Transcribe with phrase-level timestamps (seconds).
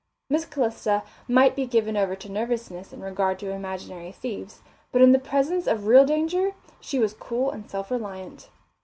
[0.31, 5.11] Miss Calista might be given over to nervousness in regard to imaginary thieves, but in
[5.11, 8.49] the presence of real danger she was cool and self reliant.